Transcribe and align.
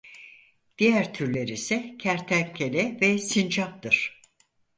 Diğer 0.77 1.13
türler 1.13 1.47
ise 1.47 1.95
kertenkele 1.99 2.97
ve 3.01 3.17
sincaptır. 3.17 4.21